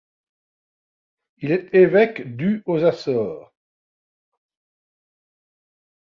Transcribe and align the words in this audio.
Il 1.37 1.51
est 1.51 1.75
évêque 1.75 2.35
du 2.35 2.63
aux 2.65 2.83
Açores. 2.83 3.53